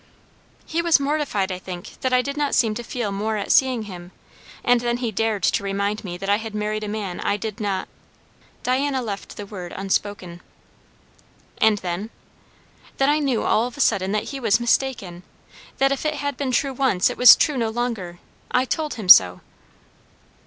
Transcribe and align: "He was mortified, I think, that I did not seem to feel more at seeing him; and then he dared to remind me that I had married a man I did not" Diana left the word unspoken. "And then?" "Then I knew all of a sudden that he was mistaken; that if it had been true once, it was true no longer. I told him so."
"He 0.65 0.81
was 0.81 0.99
mortified, 0.99 1.51
I 1.51 1.59
think, 1.59 1.99
that 2.01 2.11
I 2.11 2.23
did 2.23 2.35
not 2.35 2.55
seem 2.55 2.73
to 2.73 2.81
feel 2.83 3.11
more 3.11 3.37
at 3.37 3.51
seeing 3.51 3.83
him; 3.83 4.11
and 4.63 4.81
then 4.81 4.97
he 4.97 5.11
dared 5.11 5.43
to 5.43 5.63
remind 5.63 6.03
me 6.03 6.17
that 6.17 6.27
I 6.27 6.37
had 6.37 6.55
married 6.55 6.83
a 6.83 6.87
man 6.87 7.19
I 7.19 7.37
did 7.37 7.59
not" 7.59 7.87
Diana 8.63 9.03
left 9.03 9.37
the 9.37 9.45
word 9.45 9.73
unspoken. 9.75 10.41
"And 11.59 11.77
then?" 11.77 12.09
"Then 12.97 13.11
I 13.11 13.19
knew 13.19 13.43
all 13.43 13.67
of 13.67 13.77
a 13.77 13.79
sudden 13.79 14.11
that 14.13 14.29
he 14.29 14.39
was 14.39 14.59
mistaken; 14.59 15.21
that 15.77 15.91
if 15.91 16.03
it 16.03 16.15
had 16.15 16.35
been 16.35 16.51
true 16.51 16.73
once, 16.73 17.11
it 17.11 17.15
was 17.19 17.35
true 17.35 17.55
no 17.55 17.69
longer. 17.69 18.17
I 18.49 18.65
told 18.65 18.95
him 18.95 19.07
so." 19.07 19.41